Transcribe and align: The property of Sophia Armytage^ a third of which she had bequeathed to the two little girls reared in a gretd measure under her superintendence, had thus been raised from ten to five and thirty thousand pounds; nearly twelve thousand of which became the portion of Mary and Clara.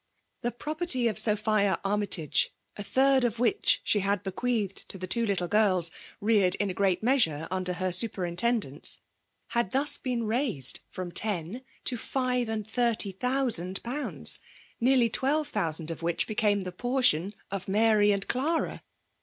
The 0.41 0.49
property 0.51 1.07
of 1.07 1.19
Sophia 1.19 1.79
Armytage^ 1.85 2.47
a 2.75 2.83
third 2.83 3.23
of 3.23 3.37
which 3.37 3.81
she 3.83 3.99
had 3.99 4.23
bequeathed 4.23 4.89
to 4.89 4.97
the 4.97 5.05
two 5.05 5.27
little 5.27 5.47
girls 5.47 5.91
reared 6.19 6.55
in 6.55 6.71
a 6.71 6.73
gretd 6.73 7.03
measure 7.03 7.47
under 7.51 7.73
her 7.73 7.91
superintendence, 7.91 9.01
had 9.49 9.73
thus 9.73 9.99
been 9.99 10.23
raised 10.23 10.79
from 10.89 11.11
ten 11.11 11.61
to 11.83 11.97
five 11.97 12.49
and 12.49 12.67
thirty 12.67 13.11
thousand 13.11 13.83
pounds; 13.83 14.39
nearly 14.79 15.07
twelve 15.07 15.49
thousand 15.49 15.91
of 15.91 16.01
which 16.01 16.25
became 16.25 16.63
the 16.63 16.71
portion 16.71 17.35
of 17.51 17.67
Mary 17.67 18.11
and 18.11 18.27
Clara. 18.27 18.81